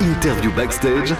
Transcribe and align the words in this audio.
Interview 0.00 0.50
backstage 0.52 1.14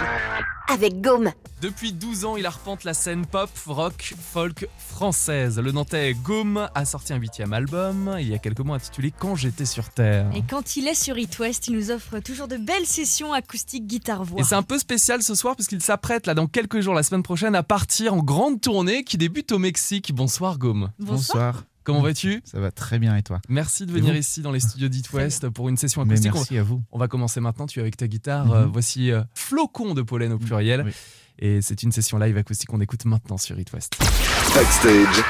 avec 0.72 1.02
Gaume. 1.02 1.32
Depuis 1.60 1.92
12 1.92 2.24
ans, 2.24 2.36
il 2.36 2.46
arpente 2.46 2.84
la 2.84 2.94
scène 2.94 3.26
pop, 3.26 3.50
rock, 3.66 4.14
folk 4.18 4.66
française. 4.78 5.58
Le 5.58 5.72
Nantais 5.72 6.14
Gaume 6.14 6.68
a 6.74 6.84
sorti 6.84 7.12
un 7.12 7.16
huitième 7.16 7.52
album 7.52 8.16
il 8.18 8.28
y 8.28 8.34
a 8.34 8.38
quelques 8.38 8.60
mois 8.60 8.76
intitulé 8.76 9.12
Quand 9.18 9.34
j'étais 9.34 9.66
sur 9.66 9.90
Terre. 9.90 10.30
Et 10.34 10.42
quand 10.48 10.76
il 10.76 10.88
est 10.88 10.94
sur 10.94 11.18
It 11.18 11.38
West, 11.38 11.68
il 11.68 11.74
nous 11.74 11.90
offre 11.90 12.20
toujours 12.20 12.48
de 12.48 12.56
belles 12.56 12.86
sessions 12.86 13.32
acoustiques 13.32 13.86
guitare-voix. 13.86 14.40
Et 14.40 14.44
c'est 14.44 14.54
un 14.54 14.62
peu 14.62 14.78
spécial 14.78 15.22
ce 15.22 15.34
soir 15.34 15.56
parce 15.56 15.66
qu'il 15.66 15.82
s'apprête 15.82 16.26
là 16.26 16.34
dans 16.34 16.46
quelques 16.46 16.80
jours, 16.80 16.94
la 16.94 17.02
semaine 17.02 17.22
prochaine, 17.22 17.54
à 17.54 17.62
partir 17.62 18.14
en 18.14 18.22
grande 18.22 18.60
tournée 18.60 19.04
qui 19.04 19.18
débute 19.18 19.52
au 19.52 19.58
Mexique. 19.58 20.14
Bonsoir 20.14 20.56
Gaume. 20.56 20.90
Bonsoir. 20.98 21.64
Comment 21.92 22.02
vas-tu? 22.02 22.42
Ça 22.44 22.60
va 22.60 22.70
très 22.70 22.98
bien 22.98 23.16
et 23.16 23.22
toi? 23.22 23.40
Merci 23.48 23.86
de 23.86 23.92
venir 23.92 24.14
ici 24.16 24.42
dans 24.42 24.52
les 24.52 24.60
studios 24.60 24.88
d'It 24.88 25.12
West 25.12 25.48
pour 25.48 25.68
une 25.68 25.76
session 25.76 26.04
Mais 26.04 26.14
acoustique. 26.14 26.32
Merci 26.34 26.58
à 26.58 26.62
vous. 26.62 26.82
On 26.92 26.98
va 26.98 27.08
commencer 27.08 27.40
maintenant, 27.40 27.66
tu 27.66 27.78
es 27.78 27.82
avec 27.82 27.96
ta 27.96 28.06
guitare. 28.06 28.46
Mhm. 28.46 28.52
Euh, 28.52 28.66
voici 28.66 29.10
euh, 29.10 29.22
Flocon 29.34 29.94
de 29.94 30.02
pollen 30.02 30.32
au 30.32 30.38
pluriel. 30.38 30.82
Oui. 30.86 30.92
Et 31.38 31.62
c'est 31.62 31.82
une 31.82 31.92
session 31.92 32.18
live 32.18 32.36
acoustique 32.36 32.68
qu'on 32.68 32.80
écoute 32.80 33.04
maintenant 33.06 33.38
sur 33.38 33.58
It 33.58 33.72
West. 33.72 33.98
Backstage. 34.54 35.24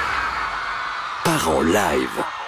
Part 1.25 1.49
en 1.49 1.63
live. 1.63 2.40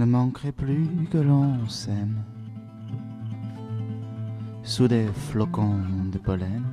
Ne 0.00 0.06
manquerait 0.06 0.50
plus 0.50 0.88
que 1.10 1.18
l'on 1.18 1.68
s'aime 1.68 2.22
sous 4.62 4.88
des 4.88 5.08
flocons 5.08 5.82
de 6.10 6.16
pollen. 6.16 6.64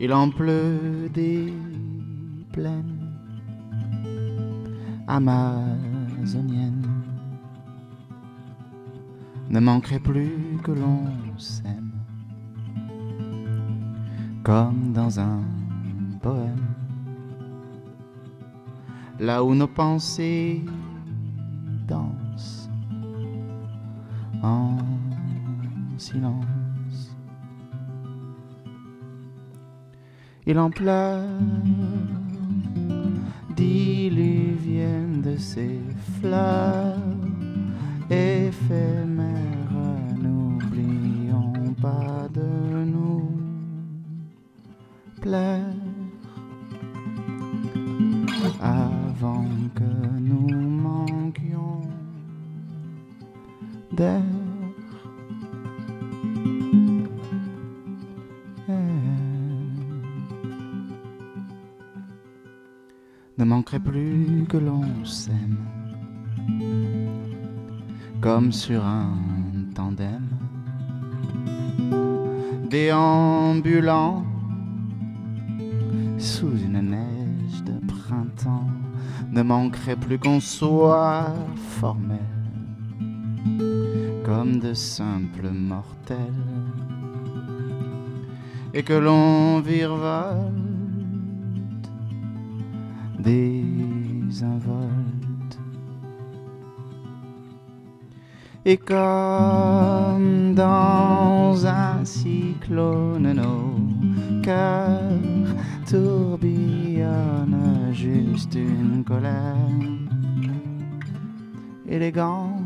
Il 0.00 0.10
en 0.14 0.30
pleut 0.30 1.10
des 1.12 1.52
plaines 2.50 3.10
amazoniennes. 5.06 6.88
Ne 9.50 9.60
manquerait 9.60 10.00
plus 10.00 10.56
que 10.64 10.72
l'on 10.72 11.04
s'aime 11.36 11.92
comme 14.42 14.94
dans 14.94 15.20
un 15.20 15.42
poème 16.22 16.71
là 19.22 19.44
où 19.44 19.54
nos 19.54 19.68
pensées 19.68 20.60
dansent 21.86 22.68
en 24.42 24.76
silence. 25.96 27.16
Il 30.44 30.58
en 30.58 30.70
pleure 30.70 31.24
diluvienne 33.54 35.22
de 35.22 35.36
ces 35.36 35.78
fleurs 36.20 36.98
éphémères. 38.10 39.38
N'oublions 40.20 41.74
pas 41.80 42.28
de 42.34 42.84
nous 42.84 43.30
plaire 45.20 45.61
que 49.74 49.84
nous 50.20 50.48
manquions 50.48 51.80
d'air. 53.92 54.22
Ne 63.38 63.44
manquerait 63.44 63.80
plus 63.80 64.44
que 64.48 64.56
l'on 64.56 65.04
s'aime 65.04 65.58
comme 68.20 68.52
sur 68.52 68.84
un 68.84 69.16
tandem 69.74 70.28
déambulant 72.70 74.24
ne 79.30 79.42
manquerait 79.42 79.96
plus 79.96 80.18
qu'on 80.18 80.40
soit 80.40 81.34
formel 81.78 82.18
comme 84.24 84.58
de 84.58 84.74
simples 84.74 85.50
mortels 85.50 86.18
et 88.74 88.82
que 88.82 88.94
l'on 88.94 89.60
virevolte 89.60 90.52
désinvolte 93.18 94.92
et 98.64 98.76
comme 98.76 100.54
dans 100.54 101.66
un 101.66 102.04
cyclone 102.04 103.32
nos 103.32 103.74
cœurs 104.42 105.00
tourbillonne 105.88 106.51
juste 108.02 108.54
une 108.56 109.04
colère 109.04 109.54
élégante 111.88 112.58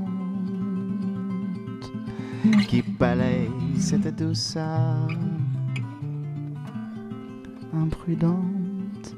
qui 2.68 2.80
balaye 2.80 3.50
cette 3.78 4.16
douceur 4.16 5.08
imprudente. 7.74 9.14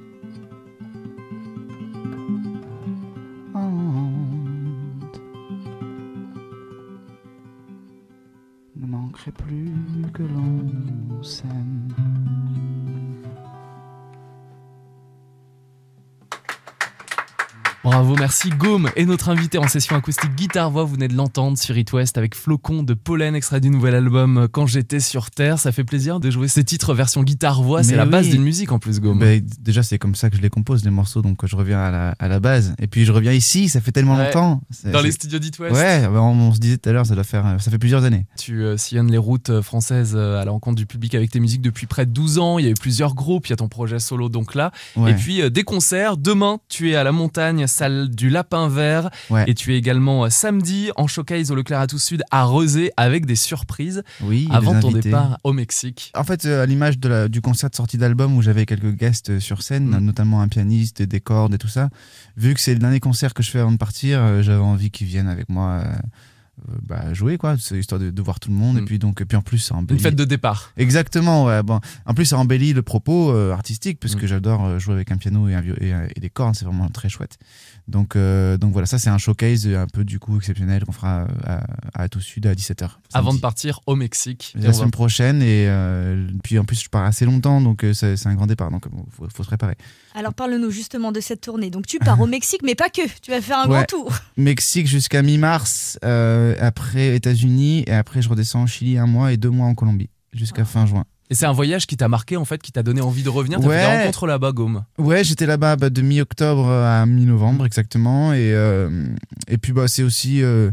Honte. 3.54 5.20
Ne 8.74 8.86
manquerait 8.86 9.30
plus 9.30 9.70
que 10.12 10.24
l'on 10.24 11.22
s'aime. 11.22 11.67
Bravo, 17.90 18.16
merci 18.18 18.50
Gaume 18.50 18.90
et 18.96 19.06
notre 19.06 19.30
invité 19.30 19.56
en 19.56 19.66
session 19.66 19.96
acoustique 19.96 20.34
guitare-voix, 20.34 20.84
vous 20.84 20.92
venez 20.92 21.08
de 21.08 21.14
l'entendre 21.14 21.56
sur 21.56 21.76
It 21.78 21.90
West 21.94 22.18
avec 22.18 22.34
Flocon 22.34 22.82
de 22.82 22.92
Pollen, 22.92 23.34
extrait 23.34 23.62
du 23.62 23.70
nouvel 23.70 23.94
album 23.94 24.36
euh, 24.36 24.46
Quand 24.46 24.66
j'étais 24.66 25.00
sur 25.00 25.30
Terre. 25.30 25.58
Ça 25.58 25.72
fait 25.72 25.84
plaisir 25.84 26.20
de 26.20 26.30
jouer 26.30 26.48
ces 26.48 26.64
titres 26.64 26.92
version 26.92 27.22
guitare-voix, 27.22 27.82
c'est 27.82 27.96
la 27.96 28.04
base 28.04 28.28
d'une 28.28 28.42
musique 28.42 28.72
en 28.72 28.78
plus 28.78 29.00
Gaume. 29.00 29.24
Déjà, 29.60 29.82
c'est 29.82 29.96
comme 29.98 30.14
ça 30.14 30.28
que 30.28 30.36
je 30.36 30.42
les 30.42 30.50
compose, 30.50 30.84
les 30.84 30.90
morceaux, 30.90 31.22
donc 31.22 31.46
je 31.46 31.56
reviens 31.56 31.80
à 31.80 31.90
la, 31.90 32.08
à 32.18 32.28
la 32.28 32.40
base. 32.40 32.74
Et 32.78 32.88
puis 32.88 33.06
je 33.06 33.12
reviens 33.12 33.32
ici, 33.32 33.70
ça 33.70 33.80
fait 33.80 33.90
tellement 33.92 34.16
Ouais. 34.16 34.26
longtemps. 34.26 34.60
Dans 34.84 35.00
les 35.00 35.12
studios 35.12 35.38
d'It 35.38 35.58
West, 35.58 35.74
Ouais, 35.74 36.02
ben, 36.02 36.18
on, 36.20 36.38
on 36.48 36.52
se 36.54 36.58
disait 36.60 36.76
tout 36.76 36.90
à 36.90 36.92
l'heure, 36.92 37.06
ça 37.06 37.14
doit 37.14 37.24
faire, 37.24 37.46
euh, 37.46 37.58
ça 37.58 37.70
fait 37.70 37.78
plusieurs 37.78 38.04
années. 38.04 38.26
tu 38.38 38.62
euh, 38.64 38.76
sillonnes 38.76 39.10
les 39.10 39.16
routes 39.18 39.48
euh, 39.48 39.62
françaises 39.62 40.12
euh, 40.14 40.40
à 40.40 40.44
la 40.44 40.50
rencontre 40.50 40.76
du 40.76 40.84
public 40.86 41.14
avec 41.14 41.30
tes 41.30 41.40
musiques 41.40 41.62
depuis 41.62 41.86
près 41.86 42.04
de 42.04 42.10
12 42.12 42.38
ans. 42.38 42.58
Il 42.58 42.66
y 42.66 42.68
a 42.68 42.70
eu 42.70 42.74
plusieurs 42.74 43.14
groupes, 43.14 43.46
il 43.46 43.50
y 43.50 43.52
a 43.54 43.56
ton 43.56 43.68
projet 43.68 43.98
solo 43.98 44.28
donc 44.28 44.54
là. 44.54 44.72
Ouais. 44.96 45.12
Et 45.12 45.14
puis 45.14 45.40
euh, 45.40 45.48
des 45.48 45.64
concerts. 45.64 46.16
Demain, 46.18 46.58
tu 46.68 46.90
es 46.90 46.94
à 46.96 47.04
la 47.04 47.12
montagne, 47.12 47.66
salle 47.78 48.10
du 48.10 48.28
Lapin 48.30 48.68
Vert. 48.68 49.10
Ouais. 49.30 49.44
Et 49.46 49.54
tu 49.54 49.74
es 49.74 49.78
également 49.78 50.24
euh, 50.24 50.30
samedi 50.30 50.90
en 50.96 51.06
showcase 51.06 51.50
au 51.50 51.54
Leclerc 51.54 51.80
à 51.80 51.86
tout 51.86 51.98
Sud 51.98 52.22
à 52.30 52.44
Rezé 52.44 52.90
avec 52.96 53.24
des 53.26 53.36
surprises 53.36 54.02
oui, 54.22 54.48
avant 54.50 54.78
ton 54.80 54.88
invités. 54.88 55.00
départ 55.10 55.38
au 55.44 55.52
Mexique. 55.52 56.12
En 56.16 56.24
fait, 56.24 56.44
euh, 56.44 56.62
à 56.62 56.66
l'image 56.66 56.98
du 56.98 57.40
concert 57.40 57.70
de 57.70 57.74
sortie 57.76 57.98
d'album 57.98 58.36
où 58.36 58.42
j'avais 58.42 58.66
quelques 58.66 58.92
guests 58.94 59.30
euh, 59.30 59.40
sur 59.40 59.62
scène, 59.62 59.86
Mm. 59.88 59.98
notamment 60.04 60.40
un 60.40 60.48
pianiste, 60.48 61.02
des 61.02 61.20
cordes 61.20 61.54
et 61.54 61.58
tout 61.58 61.68
ça, 61.68 61.88
vu 62.36 62.52
que 62.54 62.60
c'est 62.60 62.72
le 62.74 62.80
dernier 62.80 63.00
concert 63.00 63.32
que 63.34 63.42
je 63.42 63.50
fais 63.50 63.60
avant 63.60 63.72
de 63.72 63.76
partir, 63.76 64.42
j'avais 64.42 64.60
envie 64.62 64.90
qu'ils 64.90 65.06
viennent 65.06 65.28
avec 65.28 65.48
moi 65.48 65.82
bah, 66.82 67.12
jouer, 67.14 67.38
quoi. 67.38 67.56
C'est 67.58 67.78
histoire 67.78 68.00
de, 68.00 68.10
de 68.10 68.22
voir 68.22 68.40
tout 68.40 68.50
le 68.50 68.56
monde. 68.56 68.76
Mm. 68.76 68.78
Et 68.78 68.82
puis, 68.84 68.98
donc, 68.98 69.20
et 69.20 69.24
puis 69.24 69.36
en 69.36 69.42
plus, 69.42 69.58
ça 69.58 69.74
Une 69.74 69.80
embellit. 69.80 70.00
fête 70.00 70.16
de 70.16 70.24
départ. 70.24 70.72
Exactement, 70.76 71.44
ouais. 71.46 71.62
Bon, 71.62 71.80
en 72.06 72.14
plus, 72.14 72.24
ça 72.26 72.38
embellit 72.38 72.72
le 72.72 72.82
propos 72.82 73.30
euh, 73.32 73.52
artistique, 73.52 73.98
parce 74.00 74.14
Mm. 74.14 74.18
que 74.20 74.26
j'adore 74.26 74.64
euh, 74.64 74.78
jouer 74.78 74.94
avec 74.94 75.10
un 75.12 75.16
piano 75.16 75.48
et, 75.48 75.54
un, 75.54 75.62
et, 76.14 76.20
des 76.20 76.30
cordes, 76.30 76.54
c'est 76.56 76.64
vraiment 76.64 76.88
très 76.88 77.08
chouette. 77.08 77.38
Donc, 77.86 78.16
euh, 78.16 78.56
donc 78.58 78.72
voilà, 78.72 78.86
ça, 78.86 78.98
c'est 78.98 79.08
un 79.10 79.18
showcase 79.18 79.66
euh, 79.66 79.82
un 79.82 79.86
peu 79.86 80.04
du 80.04 80.18
coup 80.18 80.36
exceptionnel 80.36 80.84
qu'on 80.84 80.92
fera 80.92 81.20
euh, 81.20 81.26
à, 81.94 82.02
à 82.02 82.08
Tout 82.08 82.20
Sud 82.20 82.46
à 82.46 82.54
17h. 82.54 82.88
Avant 83.14 83.32
de 83.32 83.38
partir 83.40 83.80
au 83.86 83.96
Mexique. 83.96 84.52
La 84.56 84.66
va- 84.68 84.72
semaine 84.74 84.90
prochaine, 84.90 85.40
et 85.42 85.66
euh, 85.68 86.26
puis 86.42 86.58
en 86.58 86.64
plus, 86.64 86.82
je 86.82 86.88
pars 86.88 87.04
assez 87.04 87.24
longtemps, 87.24 87.60
donc 87.60 87.84
euh, 87.84 87.92
c'est 87.94 88.26
un 88.26 88.34
grand 88.34 88.46
départ, 88.46 88.70
donc 88.70 88.84
il 88.86 89.12
faut, 89.12 89.26
faut 89.34 89.42
se 89.42 89.48
préparer. 89.48 89.76
Alors 90.14 90.34
parle-nous 90.34 90.70
justement 90.70 91.12
de 91.12 91.20
cette 91.20 91.40
tournée. 91.42 91.70
Donc 91.70 91.86
tu 91.86 91.98
pars 91.98 92.20
au 92.20 92.26
Mexique, 92.38 92.60
mais 92.64 92.74
pas 92.74 92.88
que. 92.90 93.02
Tu 93.22 93.30
vas 93.30 93.40
faire 93.40 93.58
un 93.58 93.68
Ouais. 93.68 93.76
grand 93.76 93.84
tour. 93.84 94.12
Mexique 94.36 94.86
jusqu'à 94.86 95.22
mi-mars, 95.22 95.98
euh, 96.04 96.47
après 96.60 97.14
États-Unis, 97.16 97.84
et 97.86 97.92
après, 97.92 98.22
je 98.22 98.28
redescends 98.28 98.64
au 98.64 98.66
Chili 98.66 98.98
un 98.98 99.06
mois 99.06 99.32
et 99.32 99.36
deux 99.36 99.50
mois 99.50 99.66
en 99.66 99.74
Colombie, 99.74 100.10
jusqu'à 100.32 100.64
fin 100.64 100.86
juin. 100.86 101.04
Et 101.30 101.34
c'est 101.34 101.46
un 101.46 101.52
voyage 101.52 101.86
qui 101.86 101.96
t'a 101.96 102.08
marqué, 102.08 102.38
en 102.38 102.46
fait, 102.46 102.62
qui 102.62 102.72
t'a 102.72 102.82
donné 102.82 103.02
envie 103.02 103.22
de 103.22 103.28
revenir? 103.28 103.60
T'as 103.60 103.68
fait 103.68 103.80
des 103.80 103.98
rencontres 103.98 104.26
là-bas, 104.26 104.52
Gaume? 104.52 104.84
Ouais, 104.96 105.24
j'étais 105.24 105.44
là-bas 105.44 105.76
bah, 105.76 105.90
de 105.90 106.00
mi-octobre 106.00 106.66
à 106.70 107.04
mi-novembre 107.04 107.66
exactement. 107.66 108.32
Et, 108.32 108.52
euh, 108.54 109.06
et 109.46 109.58
puis 109.58 109.72
bah, 109.72 109.88
c'est 109.88 110.02
aussi 110.02 110.42
euh, 110.42 110.70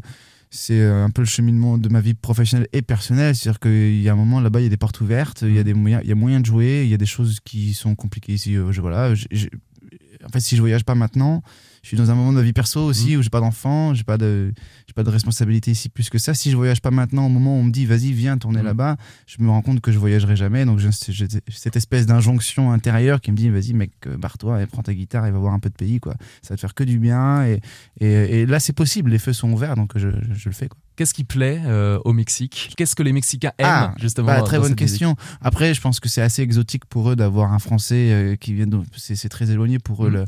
c'est 0.50 0.80
euh, 0.80 1.04
un 1.04 1.10
peu 1.10 1.22
le 1.22 1.27
cheminement 1.27 1.78
de 1.78 1.89
ma 1.89 2.00
vie 2.00 2.13
professionnelle 2.13 2.69
et 2.71 2.81
personnelle. 2.81 3.36
C'est-à-dire 3.36 3.60
qu'il 3.60 4.01
y 4.01 4.07
a 4.07 4.13
un 4.13 4.16
moment 4.16 4.39
là-bas, 4.39 4.62
il 4.62 4.63
y 4.63 4.68
a 4.68 4.69
des 4.69 4.78
portes 4.78 5.01
ouvertes, 5.01 5.42
il 5.42 5.54
y 5.54 5.60
a 5.60 5.63
des 5.63 5.74
moyens, 5.74 6.01
il 6.06 6.10
y 6.10 6.13
a 6.13 6.16
moyen 6.16 6.39
de 6.39 6.45
jouer, 6.45 6.83
il 6.86 6.89
y 6.89 6.94
a 6.94 6.98
des 6.98 7.06
choses 7.06 7.39
qui 7.44 7.74
sont 7.74 7.95
compliquées 7.95 8.33
ici. 8.33 8.56
Euh, 8.56 8.71
je, 8.71 8.80
voilà, 8.80 9.13
en 9.13 10.30
fait, 10.30 10.39
si 10.39 10.56
je 10.56 10.62
voyage 10.62 10.86
pas 10.86 10.95
maintenant, 10.95 11.44
je 11.85 11.89
suis 11.89 11.97
dans 11.97 12.09
un 12.09 12.15
moment 12.15 12.31
de 12.31 12.37
ma 12.37 12.41
vie 12.41 12.51
perso 12.51 12.81
aussi 12.83 13.15
où 13.15 13.21
j'ai 13.21 13.29
pas 13.29 13.41
d'enfant, 13.41 13.93
j'ai 13.93 14.03
pas 14.03 14.17
de 14.17 14.51
j'ai 14.87 14.93
pas 14.93 15.03
de 15.03 15.09
responsabilité 15.11 15.69
ici 15.69 15.87
plus 15.87 16.09
que 16.09 16.17
ça. 16.17 16.33
Si 16.33 16.49
je 16.49 16.55
voyage 16.57 16.81
pas 16.81 16.89
maintenant, 16.89 17.27
au 17.27 17.29
moment 17.29 17.55
où 17.55 17.59
on 17.59 17.63
me 17.63 17.71
dit 17.71 17.85
vas-y 17.85 18.11
viens 18.11 18.39
tourner 18.39 18.61
Mhm. 18.61 18.65
là-bas, 18.65 18.97
je 19.27 19.35
me 19.39 19.51
rends 19.51 19.61
compte 19.61 19.81
que 19.81 19.91
je 19.91 19.99
voyagerai 19.99 20.35
jamais. 20.35 20.65
Donc 20.65 20.79
j'ai 20.79 20.89
cette 20.91 21.75
espèce 21.75 22.07
d'injonction 22.07 22.71
intérieure 22.71 23.21
qui 23.21 23.31
me 23.31 23.37
dit 23.37 23.49
vas-y 23.51 23.73
mec 23.73 23.91
euh, 24.07 24.17
barre-toi 24.17 24.63
et 24.63 24.65
prends 24.65 24.81
ta 24.81 24.95
guitare 24.95 25.27
et 25.27 25.31
va 25.31 25.37
voir 25.37 25.53
un 25.53 25.59
peu 25.59 25.69
de 25.69 25.75
pays 25.75 25.99
quoi. 25.99 26.15
Ça 26.41 26.49
va 26.53 26.55
te 26.55 26.61
faire 26.61 26.73
que 26.73 26.83
du 26.83 26.97
bien 26.97 27.45
et, 27.45 27.61
et, 27.99 28.41
et 28.41 28.45
là 28.47 28.59
c'est 28.59 28.73
possible, 28.73 29.11
les 29.11 29.19
feux 29.19 29.33
sont 29.33 29.51
ouverts 29.53 29.75
donc 29.75 29.91
je, 29.95 30.09
je, 30.09 30.33
je 30.33 30.49
le 30.49 30.55
fais 30.55 30.67
quoi. 30.67 30.79
Qu'est-ce 30.95 31.13
qui 31.13 31.25
plaît 31.25 31.61
euh, 31.65 31.99
au 32.05 32.13
Mexique? 32.13 32.73
Qu'est-ce 32.77 32.95
que 32.95 33.03
les 33.03 33.11
Mexicains 33.11 33.51
aiment, 33.57 33.67
Ah, 33.67 33.93
justement 33.99 34.27
Bah, 34.27 34.39
dans 34.39 34.45
très 34.45 34.55
cette 34.55 34.61
bonne 34.61 34.71
musique? 34.71 34.77
question. 34.79 35.17
Après, 35.41 35.73
je 35.73 35.81
pense 35.81 35.99
que 35.99 36.07
c'est 36.07 36.21
assez 36.21 36.41
exotique 36.41 36.85
pour 36.85 37.09
eux 37.11 37.17
d'avoir 37.17 37.51
un 37.51 37.59
Français 37.59 38.11
euh, 38.13 38.35
qui 38.37 38.53
vient. 38.53 38.65
de- 38.65 38.79
C'est 38.95 39.27
très 39.27 39.51
éloigné 39.51 39.77
pour 39.77 40.05
eux. 40.05 40.09
Mhm. 40.09 40.15
le- 40.19 40.25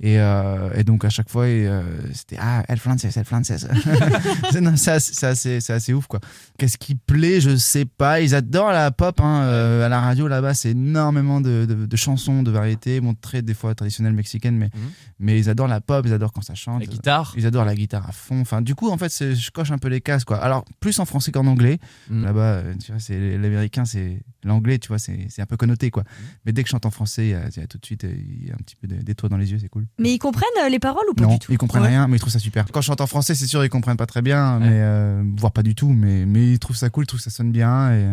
Et, 0.00 0.18
euh, 0.18 0.70
et 0.74 0.84
donc 0.84 1.04
à 1.04 1.08
chaque 1.10 1.28
fois, 1.30 1.44
euh, 1.44 1.82
c'était 2.12 2.36
ah 2.40 2.62
El 2.68 2.78
Frances, 2.78 3.04
El 3.04 3.24
Frances. 3.24 3.52
c'est 4.52 5.70
assez, 5.70 5.92
ouf 5.94 6.06
quoi. 6.06 6.20
Qu'est-ce 6.58 6.78
qui 6.78 6.94
plaît 6.94 7.40
Je 7.40 7.56
sais 7.56 7.84
pas. 7.84 8.20
Ils 8.20 8.34
adorent 8.34 8.72
la 8.72 8.90
pop 8.90 9.20
hein, 9.20 9.42
euh, 9.44 9.86
à 9.86 9.88
la 9.88 10.00
radio 10.00 10.28
là-bas. 10.28 10.54
C'est 10.54 10.70
énormément 10.70 11.40
de, 11.40 11.66
de- 11.68 11.86
de 11.86 11.96
chansons, 11.96 12.42
de 12.42 12.50
variétés, 12.50 13.00
bon, 13.00 13.14
très 13.14 13.42
des 13.42 13.54
fois 13.54 13.74
traditionnelles 13.74 14.12
mexicaines, 14.14 14.56
mais 14.56 14.70
Mhm. 14.74 14.90
mais 15.20 15.38
ils 15.38 15.48
adorent 15.50 15.68
la 15.68 15.80
pop. 15.80 16.04
Ils 16.06 16.12
adorent 16.12 16.32
quand 16.32 16.42
ça 16.42 16.54
chante. 16.54 16.80
La 16.80 16.86
guitare 16.86 17.34
Ils 17.36 17.46
adorent 17.46 17.64
la 17.64 17.74
guitare 17.74 18.08
à 18.08 18.12
fond. 18.12 18.40
Enfin, 18.40 18.62
du 18.62 18.74
coup, 18.74 18.90
en 18.90 18.98
fait, 18.98 19.12
je 19.34 19.50
coche 19.50 19.70
un 19.70 19.78
peu 19.78 19.88
les 19.88 20.00
cases, 20.00 20.24
quoi. 20.24 20.38
Alors, 20.38 20.64
plus 20.80 20.98
en 20.98 21.04
français 21.04 21.32
qu'en 21.32 21.46
anglais. 21.46 21.78
Mm. 22.10 22.24
Là-bas, 22.24 22.62
tu 22.84 22.90
vois, 22.92 23.00
c'est 23.00 23.38
l'américain, 23.38 23.84
c'est 23.84 24.20
l'anglais, 24.44 24.78
tu 24.78 24.88
vois, 24.88 24.98
c'est 24.98 25.28
un 25.40 25.46
peu 25.46 25.56
connoté, 25.56 25.90
quoi. 25.90 26.04
Mais 26.44 26.52
dès 26.52 26.62
que 26.62 26.68
je 26.68 26.72
chante 26.72 26.86
en 26.86 26.90
français, 26.90 27.26
il 27.26 27.30
y 27.30 27.34
a, 27.34 27.48
il 27.48 27.60
y 27.60 27.62
a 27.62 27.66
tout 27.66 27.78
de 27.78 27.86
suite, 27.86 28.04
il 28.04 28.48
y 28.48 28.50
a 28.50 28.54
un 28.54 28.58
petit 28.58 28.76
peu 28.76 28.86
d'étoiles 28.86 29.30
dans 29.30 29.36
les 29.38 29.50
yeux, 29.52 29.58
c'est 29.58 29.68
cool. 29.68 29.83
Mais 29.98 30.12
ils 30.12 30.18
comprennent 30.18 30.48
euh, 30.62 30.68
les 30.68 30.78
paroles 30.78 31.04
ou 31.10 31.14
pas 31.14 31.24
non, 31.24 31.30
du 31.30 31.38
tout 31.38 31.52
ils 31.52 31.58
comprennent 31.58 31.82
Ouais. 31.82 31.88
rien, 31.88 32.06
mais 32.08 32.16
ils 32.16 32.20
trouvent 32.20 32.32
ça 32.32 32.38
super. 32.38 32.64
Quand 32.72 32.80
je 32.80 32.86
chante 32.86 33.00
en 33.00 33.06
français, 33.06 33.34
c'est 33.34 33.46
sûr, 33.46 33.64
ils 33.64 33.68
comprennent 33.70 33.96
pas 33.96 34.06
très 34.06 34.22
bien, 34.22 34.58
Ouais. 34.58 34.68
mais 34.68 34.76
euh, 34.80 35.22
voire 35.36 35.52
pas 35.52 35.62
du 35.62 35.74
tout, 35.74 35.88
mais, 35.88 36.24
mais 36.26 36.52
ils 36.52 36.58
trouvent 36.58 36.76
ça 36.76 36.90
cool, 36.90 37.04
ils 37.04 37.06
trouvent 37.06 37.20
que 37.20 37.24
ça 37.24 37.30
sonne 37.30 37.52
bien 37.52 37.92
et, 37.92 38.06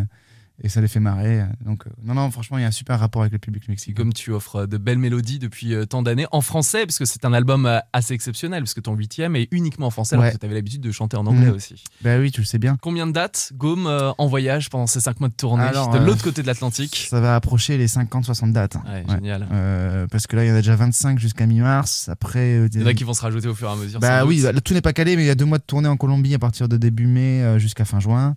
et 0.64 0.70
ça 0.70 0.80
les 0.82 0.88
fait 0.88 1.00
marrer. 1.00 1.44
Donc, 1.66 1.88
euh, 1.88 1.90
non, 2.04 2.14
non, 2.14 2.30
franchement, 2.32 2.58
il 2.58 2.62
y 2.62 2.64
a 2.64 2.68
un 2.68 2.72
super 2.72 3.00
rapport 3.00 3.22
avec 3.24 3.34
le 3.34 3.40
public 3.40 3.68
mexicain. 3.68 3.94
Comme 3.96 4.14
tu 4.14 4.32
offres 4.32 4.66
de 4.66 4.78
belles 4.78 4.98
mélodies 5.00 5.40
depuis 5.40 5.74
euh, 5.74 5.86
tant 5.86 6.02
d'années 6.02 6.28
en 6.32 6.42
français, 6.42 6.86
parce 6.86 7.00
que 7.00 7.06
c'est 7.06 7.26
un 7.26 7.34
album 7.34 7.66
euh, 7.66 7.80
assez 7.94 8.14
exceptionnel, 8.14 8.62
parce 8.64 8.74
que 8.74 8.80
ton 8.80 8.94
huitième 8.96 9.36
est 9.36 9.48
uniquement 9.52 9.88
en 9.88 9.90
français, 9.92 10.16
alors 10.16 10.26
Ouais. 10.26 10.32
que 10.34 10.38
tu 10.38 10.46
avais 10.46 10.56
l'habitude 10.56 10.82
de 10.82 10.92
chanter 10.92 11.18
en 11.18 11.26
anglais 11.26 11.50
Mm. 11.52 11.56
aussi. 11.56 11.84
Bah 12.04 12.18
oui, 12.20 12.32
tu 12.32 12.42
le 12.42 12.46
sais 12.46 12.60
bien. 12.60 12.78
Combien 12.82 13.08
de 13.08 13.12
dates, 13.12 13.52
Gaume, 13.56 13.88
euh, 13.88 14.12
en 14.18 14.28
voyage 14.28 14.70
pendant 14.70 14.88
ces 14.88 15.00
cinq 15.00 15.20
mois 15.20 15.30
de 15.30 15.34
tournée, 15.34 15.64
Alors, 15.64 15.90
de 15.90 15.98
euh, 15.98 16.06
l'autre 16.06 16.24
côté 16.24 16.42
de 16.42 16.48
l'Atlantique 16.48 17.08
Ça 17.10 17.20
va 17.20 17.36
approcher 17.36 17.78
les 17.78 17.88
50-60 17.88 18.52
dates. 18.54 18.76
hein. 18.76 18.84
Ouais, 18.86 19.04
Ouais. 19.08 19.16
génial. 19.16 19.48
Euh, 19.52 20.06
parce 20.12 20.28
que 20.28 20.36
là, 20.36 20.46
il 20.46 20.50
y 20.50 20.52
en 20.52 20.56
a 20.56 20.58
déjà 20.58 20.76
25 20.76 21.18
jusqu'à 21.20 21.46
mi-mars. 21.48 22.08
Après, 22.10 22.40
euh, 22.58 22.68
Il 22.74 22.82
y 22.82 22.84
en 22.84 22.88
a 22.88 22.94
qui 22.94 23.04
vont 23.04 23.14
se 23.14 23.22
rajouter 23.22 23.48
au 23.48 23.56
fur 23.56 23.68
et 23.68 23.72
à 23.72 23.76
mesure. 23.76 24.00
Bah 24.00 24.26
oui, 24.26 24.42
bah, 24.44 24.54
tout 24.62 24.74
n'est 24.74 24.82
pas 24.82 24.94
calé, 24.94 25.16
mais 25.16 25.24
il 25.24 25.28
y 25.28 25.32
a 25.32 25.36
deux 25.36 25.46
mois 25.46 25.58
de 25.58 25.64
tournée 25.64 25.88
en 25.88 25.98
Colombie 25.98 26.36
à 26.36 26.40
partir 26.40 26.70
de 26.70 26.78
début 26.78 27.08
mai 27.08 27.42
euh, 27.42 27.58
jusqu'à 27.60 27.86
fin 27.86 28.00
juin. 28.00 28.36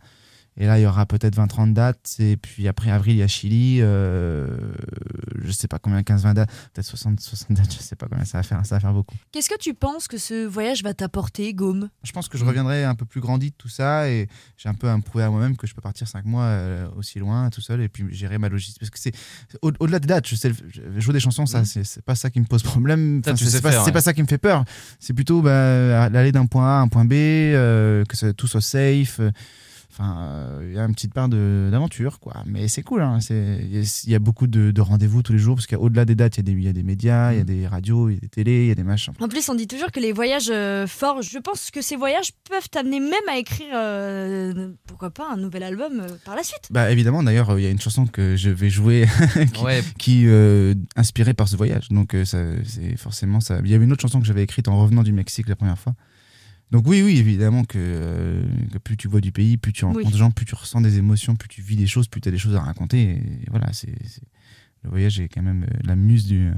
Et 0.56 0.66
là, 0.66 0.78
il 0.78 0.82
y 0.82 0.86
aura 0.86 1.04
peut-être 1.06 1.36
20-30 1.36 1.72
dates. 1.72 2.14
Et 2.20 2.36
puis 2.36 2.68
après 2.68 2.90
avril, 2.90 3.16
il 3.16 3.18
y 3.18 3.22
a 3.22 3.28
Chili. 3.28 3.78
Euh, 3.80 4.46
je 5.44 5.50
sais 5.50 5.66
pas 5.68 5.78
combien, 5.78 6.00
15-20 6.02 6.34
dates. 6.34 6.50
Peut-être 6.72 6.86
60, 6.86 7.20
60 7.20 7.56
dates, 7.56 7.72
je 7.74 7.78
sais 7.78 7.96
pas 7.96 8.06
combien 8.08 8.24
ça 8.24 8.38
va 8.38 8.42
faire. 8.42 8.64
Ça 8.64 8.76
va 8.76 8.80
faire 8.80 8.92
beaucoup. 8.92 9.16
Qu'est-ce 9.32 9.48
que 9.50 9.58
tu 9.58 9.74
penses 9.74 10.06
que 10.08 10.16
ce 10.18 10.46
voyage 10.46 10.82
va 10.82 10.94
t'apporter, 10.94 11.52
Gaume? 11.54 11.88
Je 12.04 12.12
pense 12.12 12.28
que 12.28 12.38
je 12.38 12.44
reviendrai 12.44 12.84
un 12.84 12.94
peu 12.94 13.04
plus 13.04 13.20
grandi 13.20 13.50
de 13.50 13.54
tout 13.56 13.68
ça. 13.68 14.08
Et 14.08 14.28
j'ai 14.56 14.68
un 14.68 14.74
peu 14.74 14.88
à 14.88 14.96
me 14.96 15.02
prouver 15.02 15.24
à 15.24 15.30
moi-même 15.30 15.56
que 15.56 15.66
je 15.66 15.74
peux 15.74 15.80
partir 15.82 16.06
5 16.06 16.24
mois 16.24 16.44
euh, 16.44 16.88
aussi 16.96 17.18
loin, 17.18 17.50
tout 17.50 17.60
seul, 17.60 17.80
et 17.80 17.88
puis 17.88 18.04
gérer 18.14 18.38
ma 18.38 18.48
logistique. 18.48 18.78
Parce 18.80 18.90
que 18.90 18.98
c'est 19.00 19.14
au- 19.62 19.72
au-delà 19.80 19.98
des 19.98 20.06
dates, 20.06 20.28
je 20.28 20.36
sais 20.36 20.50
le- 20.50 21.00
jouer 21.00 21.14
des 21.14 21.20
chansons, 21.20 21.46
ça, 21.46 21.62
Mm. 21.62 21.64
c'est 21.84 22.02
pas 22.04 22.14
ça 22.14 22.30
qui 22.30 22.38
me 22.40 22.46
pose 22.46 22.62
problème. 22.62 23.22
Ça, 23.24 23.32
Enfin, 23.32 23.44
c'est 23.44 23.60
pas, 23.60 23.84
ouais. 23.84 23.92
pas 23.92 24.00
ça 24.00 24.12
qui 24.12 24.22
me 24.22 24.28
fait 24.28 24.38
peur. 24.38 24.64
C'est 25.00 25.14
plutôt 25.14 25.42
bah, 25.42 26.04
aller 26.04 26.30
d'un 26.32 26.46
point 26.46 26.66
A 26.66 26.78
à 26.78 26.80
un 26.80 26.88
point 26.88 27.04
B, 27.04 27.12
euh, 27.14 28.04
que 28.04 28.16
ça- 28.16 28.32
tout 28.32 28.46
soit 28.46 28.60
safe. 28.60 29.20
Enfin, 29.96 30.16
euh, 30.18 30.66
il 30.68 30.74
y 30.74 30.78
a 30.80 30.84
une 30.84 30.92
petite 30.94 31.14
part 31.14 31.28
d'aventure, 31.28 32.18
quoi. 32.18 32.34
Mais 32.46 32.66
c'est 32.66 32.82
cool. 32.82 33.00
hein, 33.00 33.18
Il 33.30 33.78
y, 33.80 34.10
y 34.10 34.14
a 34.16 34.18
beaucoup 34.18 34.48
de, 34.48 34.72
de 34.72 34.80
rendez-vous 34.80 35.22
tous 35.22 35.32
les 35.32 35.38
jours, 35.38 35.54
parce 35.54 35.68
qu'au-delà 35.68 36.04
des 36.04 36.16
dates, 36.16 36.36
il 36.36 36.40
y, 36.40 36.40
a 36.40 36.42
des- 36.42 36.52
il 36.60 36.64
y 36.64 36.68
a 36.68 36.72
des 36.72 36.82
médias, 36.82 37.32
il 37.32 37.36
y 37.36 37.40
a 37.40 37.42
Mm. 37.44 37.46
des 37.46 37.66
radios, 37.68 38.08
il 38.08 38.14
y 38.14 38.16
a 38.16 38.20
des 38.20 38.28
télés, 38.28 38.62
il 38.64 38.68
y 38.68 38.72
a 38.72 38.74
des 38.74 38.82
machins. 38.82 39.12
En 39.20 39.28
plus, 39.28 39.48
on 39.48 39.54
dit 39.54 39.68
toujours 39.68 39.92
que 39.92 40.00
les 40.00 40.10
voyages 40.12 40.50
euh, 40.50 40.88
forts, 40.88 41.22
je 41.22 41.38
pense 41.38 41.70
que 41.70 41.80
ces 41.80 41.94
voyages 41.94 42.32
peuvent 42.50 42.68
t'amener 42.68 42.98
même 42.98 43.12
à 43.30 43.38
écrire, 43.38 43.68
euh, 43.74 44.70
pourquoi 44.86 45.10
pas, 45.10 45.28
un 45.32 45.36
nouvel 45.36 45.62
album 45.62 46.00
euh, 46.00 46.06
par 46.24 46.34
la 46.34 46.42
suite. 46.42 46.68
Bah 46.70 46.90
évidemment, 46.90 47.22
d'ailleurs, 47.22 47.50
euh, 47.50 47.60
il 47.60 47.64
y 47.64 47.66
a 47.66 47.70
une 47.70 47.80
chanson 47.80 48.06
que 48.06 48.34
je 48.36 48.50
vais 48.50 48.70
jouer 48.70 49.06
qui, 49.54 49.62
Ouais, 49.62 49.82
qui 49.98 50.24
euh, 50.26 50.74
inspirée 50.96 51.34
par 51.34 51.46
ce 51.48 51.56
voyage. 51.56 51.88
Donc 51.90 52.14
euh, 52.14 52.24
ça, 52.24 52.38
c'est 52.64 52.96
forcément 52.96 53.40
ça. 53.40 53.60
Il 53.64 53.70
y 53.70 53.74
avait 53.74 53.84
une 53.84 53.92
autre 53.92 54.02
chanson 54.02 54.18
que 54.20 54.26
j'avais 54.26 54.42
écrite 54.42 54.66
en 54.66 54.76
revenant 54.82 55.04
du 55.04 55.12
Mexique 55.12 55.48
la 55.48 55.54
première 55.56 55.78
fois. 55.78 55.94
Donc 56.74 56.88
oui, 56.88 57.02
oui, 57.02 57.18
évidemment 57.18 57.62
que, 57.62 57.78
euh, 57.78 58.42
que 58.72 58.78
plus 58.78 58.96
tu 58.96 59.06
vois 59.06 59.20
du 59.20 59.30
pays, 59.30 59.56
plus 59.56 59.72
tu 59.72 59.84
rencontres 59.84 60.06
Oui. 60.06 60.10
des 60.12 60.18
gens, 60.18 60.32
plus 60.32 60.44
tu 60.44 60.56
ressens 60.56 60.80
des 60.80 60.98
émotions, 60.98 61.36
plus 61.36 61.48
tu 61.48 61.62
vis 61.62 61.76
des 61.76 61.86
choses, 61.86 62.08
plus 62.08 62.20
tu 62.20 62.28
as 62.28 62.32
des 62.32 62.38
choses 62.38 62.56
à 62.56 62.60
raconter. 62.60 63.00
Et 63.02 63.46
voilà, 63.48 63.72
c'est 63.72 63.94
le 64.82 64.90
voyage 64.90 65.20
est 65.20 65.28
quand 65.28 65.40
même 65.42 65.62
euh, 65.62 65.78
la 65.84 65.94
muse 65.94 66.26
du, 66.26 66.50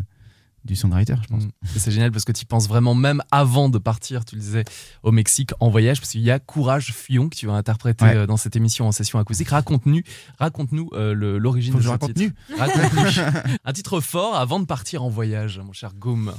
du 0.65 0.75
songwriter, 0.75 1.17
je 1.23 1.27
pense. 1.29 1.45
Mm. 1.45 1.51
C'est 1.77 1.91
génial 1.91 2.13
parce 2.13 2.25
que 2.25 2.33
tu 2.33 2.47
penses 2.47 2.67
vraiment 2.67 2.95
même 2.95 3.21
avant 3.31 3.69
de 3.69 3.77
partir, 3.77 4.25
tu 4.25 4.37
le 4.37 4.41
disais, 4.41 4.65
au 5.03 5.13
Mexique 5.13 5.51
en 5.61 5.69
voyage, 5.69 6.01
parce 6.01 6.13
qu'il 6.13 6.23
y 6.23 6.31
a 6.31 6.39
Courage 6.39 6.95
Fillon 6.95 7.29
que 7.29 7.37
tu 7.37 7.47
vas 7.47 7.53
interpréter 7.53 8.07
Ouais. 8.07 8.17
euh, 8.17 8.27
dans 8.27 8.39
cette 8.39 8.57
émission 8.57 8.89
en 8.89 8.93
session 8.93 9.19
acoustique. 9.19 9.51
Raconte-nous 9.51 10.01
raconte-nous 10.39 10.89
euh, 10.95 11.13
le- 11.13 11.37
l'origine 11.37 11.75
de 11.77 11.83
ce 11.83 11.89
raconte 11.89 12.15
titre. 12.15 12.35
Raconte-nous. 12.59 13.53
Un 13.67 13.73
titre 13.75 14.01
fort 14.01 14.35
avant 14.35 14.61
de 14.61 14.65
partir 14.65 15.03
en 15.05 15.11
voyage, 15.11 15.59
mon 15.63 15.75
cher 15.75 15.93
Gaume. 15.95 16.33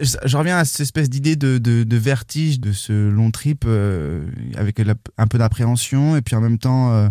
Je, 0.00 0.36
reviens 0.36 0.58
à 0.58 0.64
cette 0.64 0.80
espèce 0.80 1.10
d'idée 1.10 1.36
de, 1.36 1.58
de- 1.58 1.84
vertige 1.96 2.60
de 2.60 2.72
ce 2.72 3.08
long 3.10 3.30
trip 3.30 3.64
euh, 3.66 4.26
avec 4.56 4.80
un 5.18 5.26
peu 5.26 5.38
d'appréhension 5.38 6.16
et 6.16 6.22
puis 6.22 6.34
en 6.34 6.40
même 6.40 6.58
temps 6.58 6.92
euh, 6.92 7.08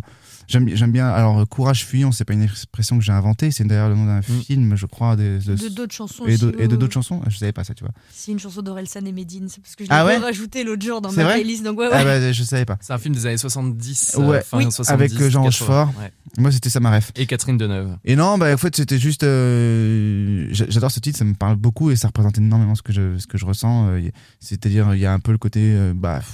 j'aime 0.51 0.69
j'aime 0.75 0.91
bien 0.91 1.07
alors 1.07 1.39
euh, 1.39 1.45
courage 1.45 1.85
fuyant 1.85 2.11
c'est 2.11 2.25
pas 2.25 2.33
une 2.33 2.43
expression 2.43 2.97
que 2.97 3.03
j'ai 3.03 3.11
inventée 3.11 3.49
c'est 3.51 3.63
d'ailleurs 3.63 3.89
le 3.89 3.95
nom 3.95 4.05
d'un 4.05 4.19
Mm. 4.19 4.41
film 4.43 4.75
je 4.75 4.85
crois 4.85 5.15
des- 5.15 5.39
de- 5.39 5.55
De 5.55 5.69
d'autres 5.69 5.93
chansons 5.93 6.25
et 6.27 6.33
aussi. 6.35 6.43
de, 6.45 6.49
et 6.49 6.51
de 6.51 6.57
ouais, 6.57 6.67
d'autres 6.67 6.83
ouais. 6.85 6.91
chansons 6.91 7.21
je 7.27 7.37
savais 7.37 7.51
pas 7.53 7.63
ça 7.63 7.73
tu 7.73 7.83
vois 7.83 7.93
C'est 8.11 8.31
une 8.31 8.39
chanson 8.39 8.61
d'Orelsan 8.61 9.05
et 9.05 9.11
Medine, 9.11 9.47
c'est 9.49 9.61
parce 9.61 9.75
que 9.75 9.83
je 9.85 9.89
l'ai 9.89 9.95
Ah 9.95 10.05
ouais? 10.05 10.17
rajouté 10.17 10.63
l'autre 10.63 10.85
jour 10.85 11.01
dans 11.01 11.09
C'est 11.09 11.17
ma 11.17 11.23
vrai? 11.23 11.33
playlist. 11.35 11.63
Donc 11.63 11.79
ouais, 11.79 11.85
ouais. 11.87 11.91
ah 11.93 12.03
bah, 12.03 12.31
je 12.31 12.43
savais 12.43 12.65
pas 12.65 12.77
C'est 12.81 12.93
un 12.93 12.97
film 12.97 13.15
des 13.15 13.25
années 13.25 13.37
70, 13.37 14.15
Ouais. 14.19 14.37
euh, 14.37 14.41
fin 14.41 14.57
Oui. 14.57 14.71
70. 14.71 14.91
Avec, 14.91 15.11
euh, 15.13 15.29
Jean 15.29 15.43
80, 15.43 15.83
Rochefort. 15.85 15.87
ouais. 16.01 16.11
moi 16.37 16.51
c'était 16.51 16.69
ça 16.69 16.79
ma 16.79 16.91
ref 16.95 17.11
Et 17.15 17.25
Catherine 17.25 17.57
Deneuve. 17.57 17.97
et 18.05 18.15
non 18.15 18.37
bah 18.37 18.53
en 18.53 18.57
fait 18.57 18.75
c'était 18.75 18.99
juste 18.99 19.23
euh, 19.23 20.47
j'a- 20.51 20.69
j'adore 20.69 20.91
ce 20.91 20.99
titre 20.99 21.17
ça 21.17 21.25
me 21.25 21.33
parle 21.33 21.55
beaucoup 21.55 21.91
et 21.91 21.95
ça 21.95 22.07
représente 22.07 22.37
énormément 22.37 22.75
ce 22.75 22.81
que 22.81 22.93
je 22.93 23.17
ce 23.17 23.27
que 23.27 23.37
je 23.37 23.45
ressens 23.45 23.87
euh, 23.89 24.01
c'est-à-dire 24.39 24.93
il 24.95 24.99
y 25.01 25.05
a 25.05 25.13
un 25.13 25.19
peu 25.19 25.31
le 25.31 25.37
côté 25.37 25.59
euh, 25.63 25.93
bah 25.95 26.19
pff, 26.19 26.29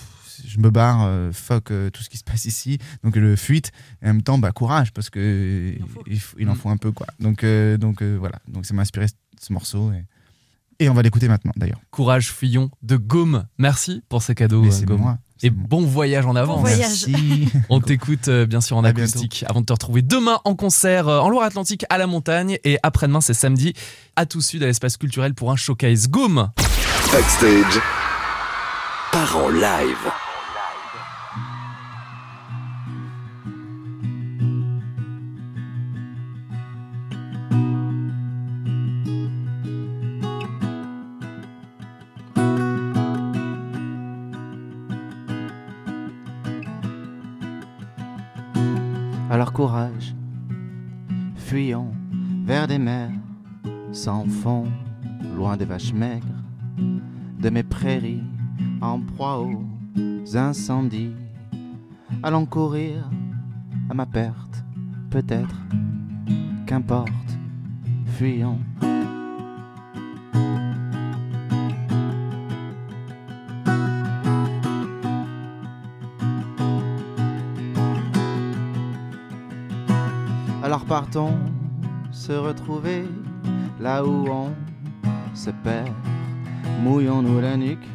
je 0.45 0.59
me 0.59 0.69
barre, 0.69 1.03
euh, 1.05 1.31
fuck 1.31 1.71
euh, 1.71 1.89
tout 1.89 2.03
ce 2.03 2.09
qui 2.09 2.17
se 2.17 2.23
passe 2.23 2.45
ici, 2.45 2.77
donc 3.03 3.15
le 3.15 3.35
fuite, 3.35 3.71
et 4.01 4.05
en 4.05 4.07
même 4.09 4.21
temps 4.23 4.37
bah 4.37 4.51
courage 4.51 4.91
parce 4.93 5.09
que 5.09 5.73
Il 5.77 5.83
en 5.83 5.87
faut. 5.87 6.03
il, 6.07 6.19
faut- 6.19 6.37
il 6.39 6.49
en 6.49 6.53
Mm. 6.53 6.57
faut 6.57 6.69
un 6.69 6.77
peu 6.77 6.91
quoi. 6.91 7.07
Donc 7.19 7.43
euh, 7.43 7.77
donc 7.77 8.01
euh, 8.01 8.15
voilà, 8.19 8.39
donc 8.47 8.65
ça 8.65 8.73
m'a 8.73 8.81
inspiré 8.81 9.07
ce, 9.07 9.13
ce 9.39 9.53
morceau 9.53 9.91
et, 9.93 10.03
et 10.83 10.89
on 10.89 10.93
va 10.93 11.01
l'écouter 11.01 11.27
maintenant 11.27 11.53
d'ailleurs. 11.55 11.79
Courage 11.91 12.31
Fillon 12.31 12.69
de 12.83 12.97
Gaume. 12.97 13.45
Merci 13.57 14.03
pour 14.09 14.21
ces 14.21 14.35
cadeaux, 14.35 14.61
Mais 14.63 14.85
Gaume. 14.85 15.01
moi. 15.01 15.17
Et 15.43 15.51
bon 15.51 15.85
voyage 15.85 16.25
en 16.25 16.35
avant. 16.35 16.55
Bon 16.55 16.61
voyage. 16.61 17.05
Merci. 17.07 17.49
On 17.69 17.79
t'écoute 17.79 18.27
euh, 18.27 18.47
bien 18.47 18.59
sûr 18.59 18.75
en 18.75 18.83
À 18.83 18.87
acoustique 18.89 19.45
avant 19.47 19.61
de 19.61 19.67
te 19.67 19.73
retrouver 19.73 20.01
demain 20.01 20.39
en 20.45 20.55
concert 20.55 21.07
euh, 21.07 21.19
en 21.19 21.29
Loire-Atlantique 21.29 21.85
à 21.91 21.99
la 21.99 22.07
montagne 22.07 22.57
et 22.63 22.79
après-demain 22.81 23.21
c'est 23.21 23.35
samedi 23.35 23.73
à 24.15 24.25
tout 24.25 24.41
sud 24.41 24.63
à 24.63 24.65
l'espace 24.65 24.97
culturel 24.97 25.35
pour 25.35 25.51
un 25.51 25.55
showcase 25.55 26.07
Gaume. 26.09 26.49
Backstage. 27.13 27.79
Part 29.11 29.37
en 29.37 29.49
live. 29.49 30.11
Alors 49.37 49.53
courage, 49.53 50.15
fuyons 51.35 51.91
vers 52.43 52.67
des 52.67 52.79
mers 52.79 53.11
sans 53.91 54.25
fond, 54.25 54.63
loin 55.35 55.55
des 55.55 55.65
vaches 55.65 55.93
maigres, 55.93 56.25
de 57.37 57.49
mes 57.51 57.61
prairies 57.61 58.23
en 58.81 58.99
proie 58.99 59.39
aux 59.43 60.35
incendies. 60.35 61.13
Allons 62.23 62.47
courir 62.47 63.11
à 63.91 63.93
ma 63.93 64.07
perte, 64.07 64.65
peut-être. 65.11 65.55
qu'importe, 66.65 67.37
fuyons. 68.17 68.57
Alors 80.67 80.83
partons 80.83 81.33
se 82.11 82.33
retrouver 82.33 83.05
là 83.79 84.03
où 84.03 84.27
on 84.27 84.49
se 85.33 85.49
perd. 85.49 85.93
Mouillons-nous 86.83 87.39
la 87.39 87.55
nuque, 87.55 87.87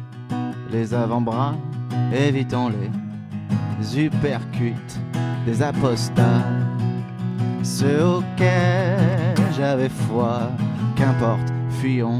les 0.71 0.91
avant-bras, 0.91 1.53
évitons 2.11 2.69
les 2.69 3.99
uppercuts 3.99 4.73
des 5.45 5.61
apostats. 5.61 6.47
Ceux 7.61 8.03
auxquels 8.03 9.35
j'avais 9.55 9.89
foi, 9.89 10.49
qu'importe, 10.95 11.53
fuyons. 11.79 12.17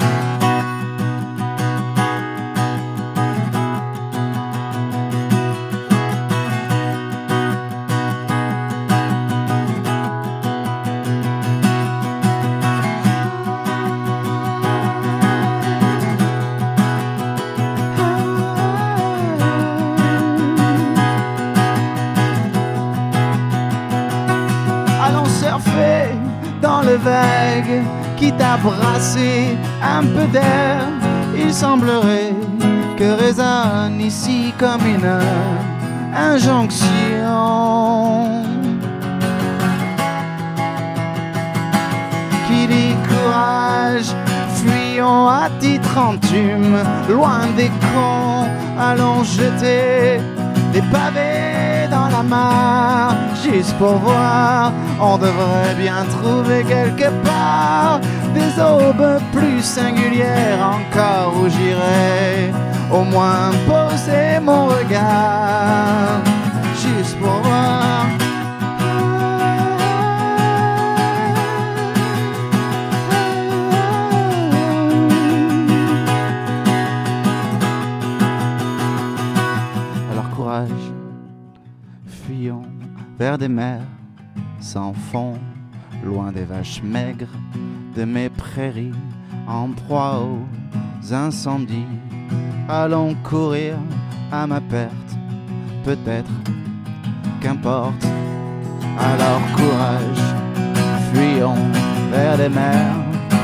Qui 28.17 28.31
t'a 28.31 28.57
brassé 28.57 29.57
un 29.81 30.03
peu 30.03 30.25
d'air. 30.31 30.87
Il 31.35 31.53
semblerait 31.53 32.33
que 32.97 33.11
résonne 33.19 33.99
ici 33.99 34.53
comme 34.57 34.85
une 34.85 35.19
injonction. 36.15 36.87
Qui 42.47 42.67
dit 42.67 42.95
courage, 43.09 44.15
fuyons 44.55 45.27
à 45.27 45.49
titre 45.59 45.97
loin 47.09 47.47
des 47.57 47.71
cons, 47.93 48.47
allons 48.79 49.23
jeter 49.23 50.21
des 50.73 50.81
pavés 50.81 51.87
dans 51.91 52.09
la 52.09 52.23
mare, 52.23 53.15
juste 53.43 53.77
pour 53.77 53.95
voir, 53.97 54.71
on 54.99 55.17
devrait 55.17 55.75
bien 55.77 56.03
trouver 56.15 56.63
quelque 56.63 57.09
part 57.23 57.99
des 58.33 58.51
aubes 58.59 59.21
plus 59.31 59.61
singulières 59.61 60.61
encore 60.79 61.33
où 61.39 61.47
j'irai. 61.47 62.51
Au 62.91 63.03
moins 63.03 63.51
poser 63.67 64.39
mon 64.41 64.65
regard, 64.65 65.52
des 83.43 83.49
mers 83.49 83.89
sans 84.61 84.93
fond, 85.11 85.33
loin 86.05 86.31
des 86.31 86.45
vaches 86.45 86.81
maigres 86.81 87.35
de 87.93 88.05
mes 88.05 88.29
prairies, 88.29 88.97
en 89.47 89.67
proie 89.81 90.21
aux 90.25 91.13
incendies. 91.13 91.93
Allons 92.69 93.15
courir 93.29 93.75
à 94.31 94.47
ma 94.47 94.61
perte, 94.61 95.11
peut-être, 95.83 96.35
qu'importe. 97.41 98.05
Alors 98.97 99.43
courage, 99.57 100.23
fuyons 101.11 101.65
vers 102.11 102.37
des 102.37 102.53
mers 102.61 102.95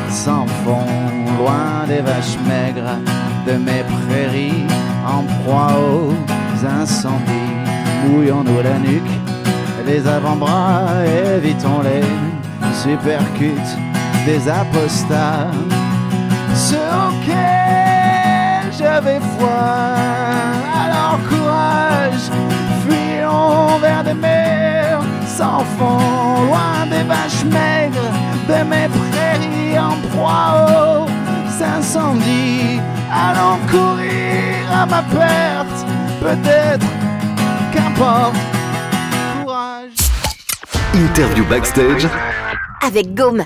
sans 0.10 0.46
fond, 0.64 0.92
loin 1.40 1.86
des 1.90 2.02
vaches 2.10 2.38
maigres 2.48 3.00
de 3.48 3.56
mes 3.68 3.84
prairies, 3.98 4.66
en 5.06 5.24
proie 5.42 5.74
aux 5.92 6.66
incendies. 6.66 7.54
Mouillons-nous 8.08 8.62
la 8.62 8.80
nuque, 8.80 9.16
les 9.90 10.08
avant-bras, 10.08 10.84
évitons 11.38 11.82
les 11.82 12.06
supercutes 12.84 13.74
des 14.26 14.48
apostats. 14.48 15.48
Ceux 16.54 16.90
auxquels 17.06 18.72
j'avais 18.78 19.20
foi, 19.36 19.62
alors 20.84 21.20
courage, 21.30 22.26
fuyons 22.84 23.80
vers 23.82 24.04
des 24.04 24.14
mers 24.14 25.02
sans 25.26 25.64
fond, 25.78 26.46
loin 26.48 26.86
des 26.94 27.04
vaches 27.12 27.46
maigres 27.46 28.12
de 28.48 28.60
mes 28.72 28.88
prairies 29.00 29.80
en 29.80 29.96
proie 30.10 30.50
aux 30.68 31.64
incendies. 31.78 32.80
Allons 33.12 33.58
courir 33.72 34.66
à 34.82 34.86
ma 34.86 35.02
perte, 35.02 35.80
peut-être, 36.22 36.86
qu'importe. 37.74 38.49
Interview 41.00 41.46
backstage 41.46 42.06
avec 42.86 43.16
Gaume. 43.16 43.46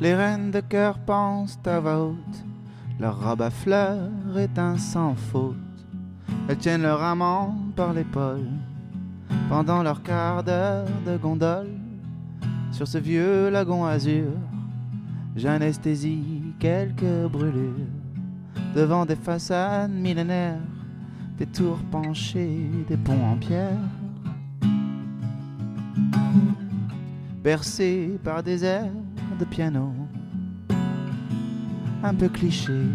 Les 0.00 0.14
reines 0.14 0.50
de 0.50 0.60
cœur 0.60 0.98
pensent 1.00 1.58
à 1.66 1.78
voix 1.78 1.98
haute, 1.98 2.16
leur 2.98 3.22
robe 3.22 3.42
à 3.42 3.50
fleurs 3.50 4.08
est 4.38 4.58
un 4.58 4.78
sans 4.78 5.14
faute. 5.14 5.54
Elles 6.48 6.56
tiennent 6.56 6.80
leur 6.80 7.02
amant 7.02 7.54
par 7.76 7.92
l'épaule 7.92 8.48
pendant 9.50 9.82
leur 9.82 10.02
quart 10.02 10.42
d'heure 10.42 10.88
de 11.04 11.18
gondole 11.18 11.68
sur 12.70 12.88
ce 12.88 12.96
vieux 12.96 13.50
lagon 13.50 13.84
azur. 13.84 14.30
J'anesthésie 15.34 16.42
quelques 16.58 17.28
brûlures 17.30 17.88
devant 18.74 19.06
des 19.06 19.16
façades 19.16 19.90
millénaires, 19.90 20.60
des 21.38 21.46
tours 21.46 21.80
penchées, 21.90 22.68
des 22.86 22.98
ponts 22.98 23.24
en 23.24 23.36
pierre. 23.36 23.78
Bercés 27.42 28.20
par 28.22 28.42
des 28.42 28.64
airs 28.64 28.92
de 29.38 29.44
piano, 29.46 29.92
un 32.02 32.14
peu 32.14 32.28
cliché, 32.28 32.86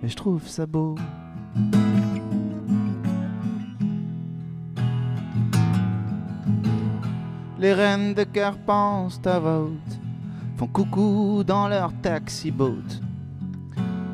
mais 0.00 0.08
je 0.08 0.16
trouve 0.16 0.46
ça 0.46 0.64
beau. 0.64 0.94
Les 7.58 7.74
reines 7.74 8.14
de 8.14 8.24
cœur 8.24 8.56
pensent 8.58 9.20
à 9.26 9.38
haute, 9.38 9.99
font 10.60 10.66
coucou 10.66 11.42
dans 11.42 11.68
leur 11.68 11.90
taxi-boat. 12.02 13.00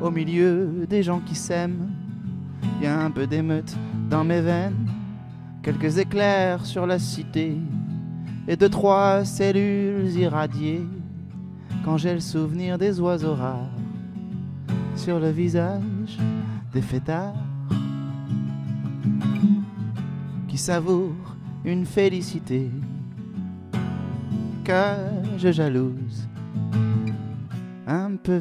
Au 0.01 0.09
milieu 0.09 0.87
des 0.89 1.03
gens 1.03 1.19
qui 1.19 1.35
s'aiment, 1.35 1.91
y 2.81 2.85
a 2.85 2.97
un 2.97 3.11
peu 3.11 3.27
d'émeute 3.27 3.75
dans 4.09 4.23
mes 4.23 4.39
veines, 4.39 4.87
quelques 5.61 5.97
éclairs 5.97 6.65
sur 6.65 6.87
la 6.87 6.99
cité 6.99 7.57
et 8.47 8.55
deux 8.55 8.69
trois 8.69 9.25
cellules 9.25 10.09
irradiées. 10.15 10.85
Quand 11.83 11.97
j'ai 11.97 12.13
le 12.13 12.21
souvenir 12.21 12.77
des 12.77 12.97
oiseaux 13.01 13.35
rares 13.35 13.75
sur 14.95 15.19
le 15.19 15.31
visage 15.31 16.17
des 16.71 16.81
fêtards 16.81 17.43
qui 20.47 20.57
savourent 20.57 21.35
une 21.65 21.85
félicité. 21.85 22.71
Que 24.63 24.95
je 25.37 25.51
jalouse, 25.51 26.27
peu. 28.17 28.39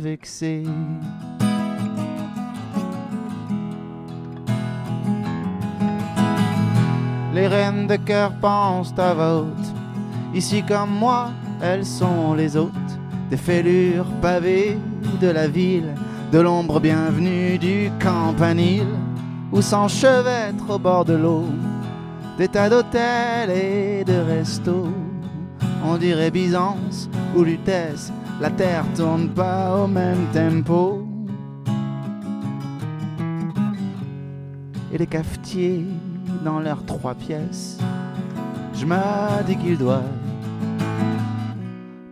Les 7.34 7.46
reines 7.46 7.86
de 7.86 7.96
cœur 7.96 8.32
pensent 8.40 8.94
à 8.98 9.14
haute. 9.14 9.46
Ici 10.34 10.62
comme 10.66 10.90
moi, 10.90 11.30
elles 11.62 11.84
sont 11.84 12.34
les 12.34 12.56
hôtes 12.56 12.72
des 13.30 13.36
fêlures 13.36 14.10
pavées 14.20 14.78
de 15.20 15.28
la 15.28 15.48
ville, 15.48 15.94
de 16.32 16.38
l'ombre 16.38 16.80
bienvenue 16.80 17.58
du 17.58 17.90
campanile, 18.02 18.94
où 19.52 19.62
s'enchevêtrent 19.62 20.70
au 20.70 20.78
bord 20.78 21.04
de 21.04 21.14
l'eau 21.14 21.44
des 22.38 22.48
tas 22.48 22.68
d'hôtels 22.68 23.50
et 23.50 24.04
de 24.04 24.18
restos. 24.18 24.88
On 25.84 25.96
dirait 25.96 26.30
Byzance 26.30 27.08
ou 27.34 27.42
Lutèce 27.42 28.12
la 28.40 28.50
terre 28.50 28.84
tourne 28.94 29.28
pas 29.28 29.76
au 29.76 29.86
même 29.86 30.26
tempo. 30.32 31.06
Et 34.92 34.98
les 34.98 35.06
cafetiers 35.06 35.84
dans 36.44 36.60
leurs 36.60 36.84
trois 36.84 37.14
pièces, 37.14 37.78
je 38.74 38.86
dis 39.46 39.56
qu'ils 39.56 39.78
doivent 39.78 40.02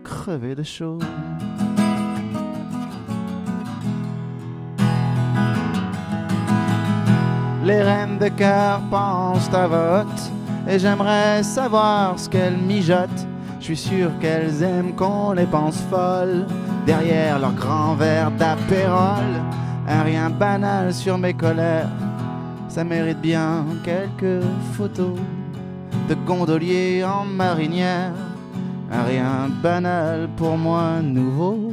crever 0.03 0.55
de 0.55 0.63
chaud. 0.63 0.99
Les 7.63 7.81
reines 7.81 8.19
de 8.19 8.27
cœur 8.29 8.79
pensent 8.91 9.51
à 9.53 9.67
vote 9.67 10.31
et 10.67 10.77
j'aimerais 10.77 11.41
savoir 11.41 12.19
ce 12.19 12.29
qu'elles 12.29 12.57
mijotent. 12.57 13.24
Je 13.67 13.73
suis 13.73 13.89
sûr 13.95 14.11
qu'elles 14.19 14.61
aiment 14.61 14.93
qu'on 14.93 15.31
les 15.31 15.47
pense 15.47 15.81
folles 15.89 16.45
derrière 16.85 17.39
leur 17.39 17.53
grand 17.53 17.95
verre 17.95 18.29
d'apérole. 18.29 19.41
Un 19.87 20.03
rien 20.03 20.29
banal 20.29 20.93
sur 20.93 21.17
mes 21.17 21.33
colères, 21.33 21.89
ça 22.69 22.83
mérite 22.83 23.19
bien 23.21 23.65
quelques 23.83 24.45
photos 24.73 25.17
de 26.07 26.13
gondoliers 26.13 27.03
en 27.03 27.25
marinière. 27.25 28.13
Un 28.91 29.01
rien 29.01 29.49
banal 29.63 30.29
pour 30.37 30.59
moi 30.59 31.01
nouveau. 31.01 31.71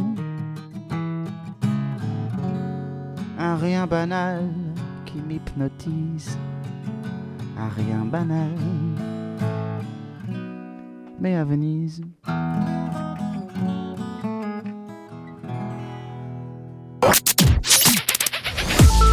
Un 3.38 3.56
rien 3.56 3.87
banal 3.87 4.49
qui 5.04 5.18
m'hypnotise. 5.18 6.38
Un 7.58 7.68
rien 7.68 8.06
banal. 8.06 8.49
Mais 11.23 11.37
à 11.37 11.45
Venise. 11.45 12.02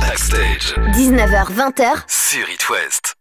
Backstage. 0.02 0.74
19h20h 0.96 2.06
Sur 2.08 2.50
It 2.50 2.68
West. 2.72 3.19